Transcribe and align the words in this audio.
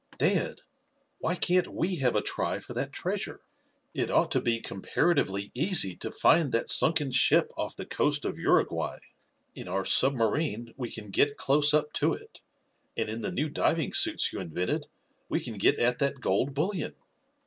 Dad, 0.17 0.61
why 1.19 1.35
can't 1.35 1.67
we 1.71 1.97
have 1.97 2.15
a 2.15 2.23
try 2.23 2.57
for 2.57 2.73
that 2.73 2.91
treasure? 2.91 3.39
It 3.93 4.09
ought 4.09 4.31
to 4.31 4.41
be 4.41 4.59
comparatively 4.59 5.51
easy 5.53 5.95
to 5.97 6.09
find 6.09 6.51
that 6.51 6.71
sunken 6.71 7.11
ship 7.11 7.51
off 7.55 7.75
the 7.75 7.85
coast 7.85 8.25
of 8.25 8.39
Uruguay. 8.39 8.97
In 9.53 9.67
our 9.67 9.85
submarine 9.85 10.73
we 10.75 10.89
can 10.91 11.11
get 11.11 11.37
close 11.37 11.71
up 11.71 11.93
to 11.93 12.13
it, 12.13 12.41
and 12.97 13.09
in 13.09 13.21
the 13.21 13.31
new 13.31 13.47
diving 13.47 13.93
suits 13.93 14.33
you 14.33 14.39
invented 14.39 14.87
we 15.29 15.39
can 15.39 15.59
get 15.59 15.77
at 15.77 15.99
that 15.99 16.19
gold 16.19 16.55
bullion. 16.55 16.95